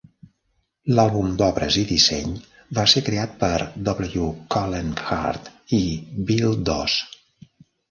[0.99, 2.31] L'àlbum d'obres i disseny
[2.79, 3.53] va ser creat per
[3.91, 4.31] W.
[4.57, 5.85] Cullen Hart i
[6.33, 6.99] Bill Doss.